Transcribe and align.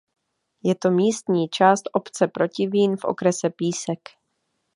Je 0.63 0.75
to 0.75 0.91
místní 0.91 1.49
část 1.49 1.83
obce 1.91 2.27
Protivín 2.27 2.97
v 2.97 3.03
okrese 3.05 3.49
Písek. 3.49 3.99